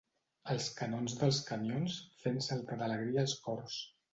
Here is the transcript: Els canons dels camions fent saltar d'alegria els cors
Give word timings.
Els 0.53 0.69
canons 0.77 1.15
dels 1.19 1.41
camions 1.51 1.99
fent 2.25 2.43
saltar 2.49 2.81
d'alegria 2.81 3.25
els 3.29 3.37
cors 3.47 3.79